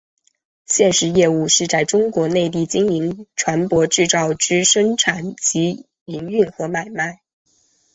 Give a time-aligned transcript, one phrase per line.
[0.65, 7.21] 现时业务是在中国内地经营船舶制造之生产及营运和买卖。